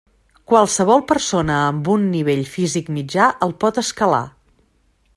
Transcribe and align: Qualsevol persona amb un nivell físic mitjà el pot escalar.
Qualsevol 0.51 1.03
persona 1.11 1.59
amb 1.67 1.91
un 1.97 2.09
nivell 2.15 2.43
físic 2.55 2.91
mitjà 2.97 3.31
el 3.49 3.57
pot 3.65 3.83
escalar. 3.87 4.27